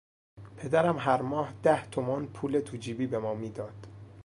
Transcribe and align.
پدرم 0.57 0.97
هر 0.99 1.21
ماه 1.21 1.53
ده 1.63 1.89
تومان 1.89 2.27
پول 2.27 2.59
توجیبی 2.59 3.07
به 3.07 3.19
ما 3.19 3.33
میداد. 3.33 3.87